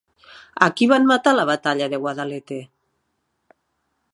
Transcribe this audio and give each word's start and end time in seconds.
A 0.67 0.69
qui 0.77 0.87
van 0.91 1.05
matar 1.11 1.33
a 1.35 1.39
la 1.39 1.45
batalla 1.49 1.91
de 1.91 1.99
Guadalete? 2.07 2.59